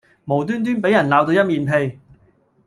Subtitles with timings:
[0.25, 1.99] 無端端俾人鬧到一面屁